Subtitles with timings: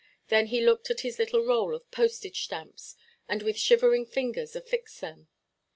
[0.29, 2.95] Then he looked at his little roll of postage–stamps,
[3.29, 5.27] and with shivering fingers affixed them.